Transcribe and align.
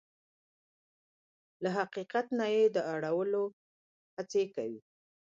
له 1.63 1.69
حقیقت 1.79 2.25
نه 2.39 2.45
يې 2.53 2.63
د 2.75 2.77
اړولو 2.93 3.43
هڅې 4.17 4.43
کوي. 4.55 4.79